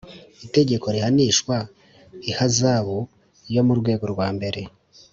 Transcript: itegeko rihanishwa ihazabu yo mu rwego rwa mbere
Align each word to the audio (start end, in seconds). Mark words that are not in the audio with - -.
itegeko 0.45 0.85
rihanishwa 0.95 1.55
ihazabu 2.29 2.97
yo 3.55 3.61
mu 3.67 3.73
rwego 3.79 4.05
rwa 4.13 4.27
mbere 4.35 4.61